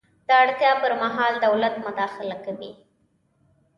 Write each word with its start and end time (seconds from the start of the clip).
د 0.27 0.29
اړتیا 0.41 0.71
پر 0.81 0.91
مهال 1.01 1.33
دولت 1.45 1.73
مداخله 1.85 2.35
کوي. 2.45 2.71